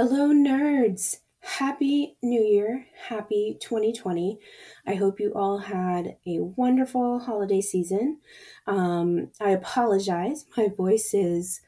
[0.00, 1.16] Hello, nerds!
[1.40, 2.86] Happy New Year!
[3.08, 4.38] Happy 2020.
[4.86, 8.20] I hope you all had a wonderful holiday season.
[8.68, 11.62] Um, I apologize, my voice is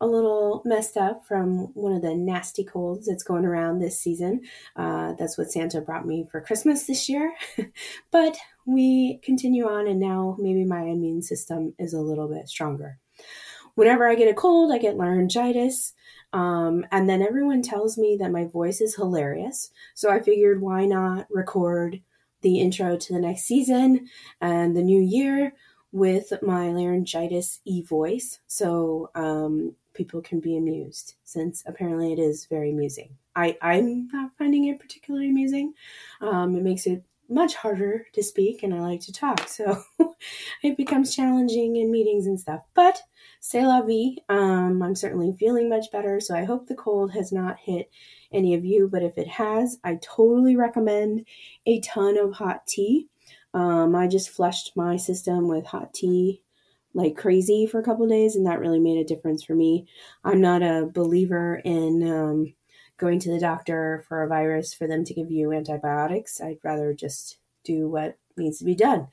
[0.00, 4.40] a little messed up from one of the nasty colds that's going around this season.
[4.74, 7.34] Uh, that's what Santa brought me for Christmas this year.
[8.10, 12.98] but we continue on, and now maybe my immune system is a little bit stronger.
[13.78, 15.92] Whenever I get a cold, I get laryngitis.
[16.32, 19.70] Um, and then everyone tells me that my voice is hilarious.
[19.94, 22.00] So I figured why not record
[22.40, 24.08] the intro to the next season
[24.40, 25.52] and the new year
[25.92, 32.46] with my laryngitis e voice so um, people can be amused since apparently it is
[32.46, 33.10] very amusing.
[33.36, 35.74] I, I'm not finding it particularly amusing.
[36.20, 39.48] Um, it makes it much harder to speak and I like to talk.
[39.48, 39.82] So
[40.62, 42.60] it becomes challenging in meetings and stuff.
[42.74, 43.00] But
[43.40, 44.16] c'est la vie.
[44.28, 46.20] Um, I'm certainly feeling much better.
[46.20, 47.90] So I hope the cold has not hit
[48.32, 48.88] any of you.
[48.90, 51.26] But if it has, I totally recommend
[51.66, 53.08] a ton of hot tea.
[53.54, 56.42] Um, I just flushed my system with hot tea
[56.94, 59.86] like crazy for a couple days, and that really made a difference for me.
[60.24, 62.54] I'm not a believer in um,
[62.98, 66.40] going to the doctor for a virus for them to give you antibiotics.
[66.40, 69.08] I'd rather just do what needs to be done.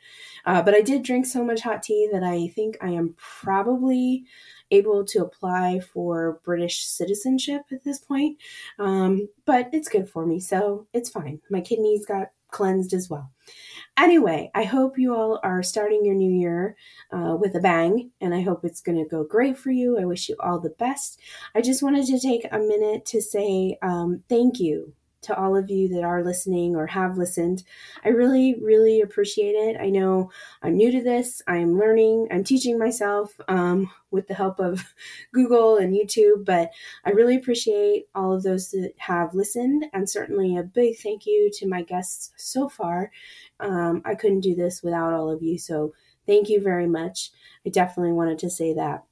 [0.45, 4.25] Uh, but I did drink so much hot tea that I think I am probably
[4.72, 8.38] able to apply for British citizenship at this point.
[8.80, 11.42] Um, but it's good for me, so it's fine.
[11.49, 13.31] My kidneys got cleansed as well.
[13.98, 16.76] Anyway, I hope you all are starting your new year
[17.12, 19.98] uh, with a bang, and I hope it's going to go great for you.
[19.98, 21.20] I wish you all the best.
[21.56, 24.94] I just wanted to take a minute to say um, thank you
[25.25, 27.63] to all of you that are listening or have listened.
[28.03, 29.77] I really, really appreciate it.
[29.80, 30.31] I know
[30.61, 34.83] I'm new to this, I'm learning, I'm teaching myself um, with the help of
[35.33, 36.71] Google and YouTube, but
[37.03, 41.49] I really appreciate all of those that have listened, and certainly a big thank you
[41.55, 43.11] to my guests so far.
[43.59, 45.93] Um, I couldn't do this without all of you, so
[46.25, 47.31] thank you very much.
[47.65, 49.03] I definitely wanted to say that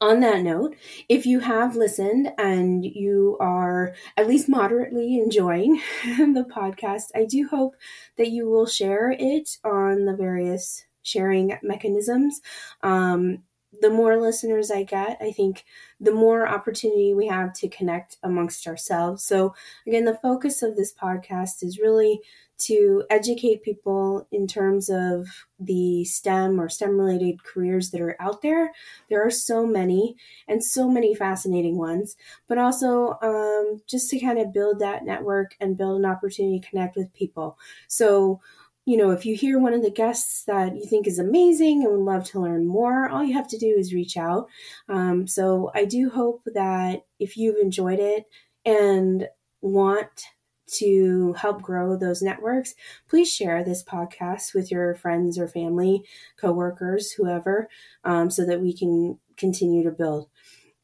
[0.00, 0.76] on that note,
[1.08, 7.48] if you have listened and you are at least moderately enjoying the podcast, I do
[7.48, 7.76] hope
[8.16, 12.40] that you will share it on the various sharing mechanisms.
[12.82, 13.44] Um,
[13.80, 15.64] the more listeners I get, I think
[16.00, 19.24] the more opportunity we have to connect amongst ourselves.
[19.24, 19.54] So,
[19.86, 22.20] again, the focus of this podcast is really
[22.58, 25.26] to educate people in terms of
[25.60, 28.72] the STEM or STEM related careers that are out there.
[29.10, 30.16] There are so many
[30.48, 32.16] and so many fascinating ones,
[32.48, 36.68] but also um, just to kind of build that network and build an opportunity to
[36.68, 37.58] connect with people.
[37.88, 38.40] So,
[38.86, 41.90] you know, if you hear one of the guests that you think is amazing and
[41.90, 44.48] would love to learn more, all you have to do is reach out.
[44.88, 48.26] Um, so I do hope that if you've enjoyed it
[48.64, 49.28] and
[49.60, 50.26] want
[50.68, 52.76] to help grow those networks,
[53.08, 56.04] please share this podcast with your friends or family,
[56.40, 57.68] coworkers, whoever,
[58.04, 60.28] um, so that we can continue to build.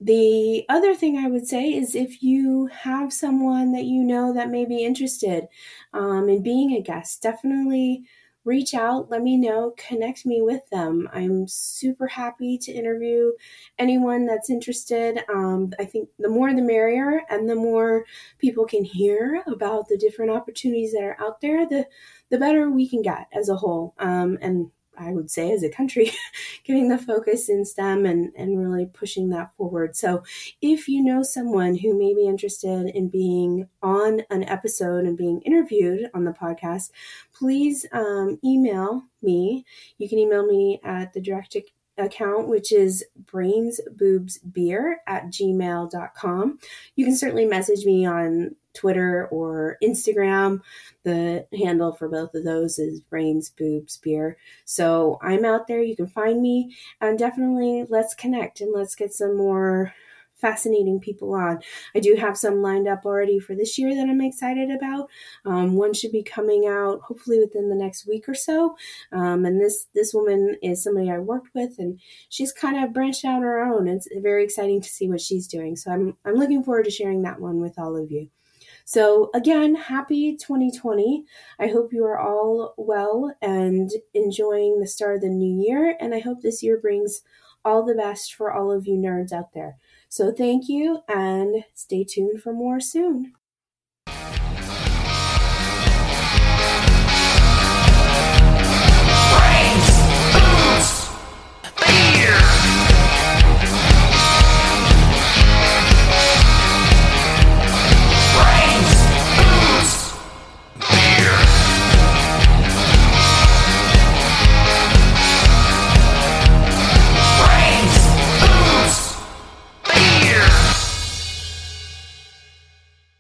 [0.05, 4.51] The other thing I would say is if you have someone that you know that
[4.51, 5.47] may be interested
[5.93, 8.05] um, in being a guest, definitely
[8.45, 11.09] reach out, let me know, connect me with them.
[11.13, 13.31] I'm super happy to interview
[13.79, 15.21] anyone that's interested.
[15.33, 18.05] Um, I think the more the merrier, and the more
[18.39, 21.87] people can hear about the different opportunities that are out there, the
[22.31, 23.95] the better we can get as a whole.
[23.99, 26.13] Um, and I would say as a country,
[26.65, 29.97] getting the focus in STEM and, and really pushing that forward.
[29.97, 30.23] So,
[30.61, 35.41] if you know someone who may be interested in being on an episode and being
[35.43, 36.91] interviewed on the podcast,
[37.35, 39.65] please um, email me.
[39.99, 41.57] You can email me at the direct
[42.03, 46.59] account, which is brainsboobsbeer at gmail.com.
[46.97, 50.61] You can certainly message me on Twitter or Instagram.
[51.05, 54.37] The handle for both of those is Brains Boobs Beer.
[54.65, 55.83] So I'm out there.
[55.83, 59.93] You can find me and definitely let's connect and let's get some more
[60.43, 61.61] fascinating people on.
[61.95, 65.09] I do have some lined up already for this year that I'm excited about.
[65.47, 68.77] Um, one should be coming out hopefully within the next week or so.
[69.13, 71.99] Um, and this this woman is somebody I worked with, and
[72.29, 73.89] she's kind of branched out on her own.
[73.89, 75.77] It's very exciting to see what she's doing.
[75.77, 78.29] So I'm I'm looking forward to sharing that one with all of you.
[78.85, 81.25] So, again, happy 2020.
[81.59, 85.97] I hope you are all well and enjoying the start of the new year.
[86.01, 87.23] And I hope this year brings
[87.65, 89.77] all the best for all of you nerds out there.
[90.17, 93.33] So thank you and stay tuned for more soon.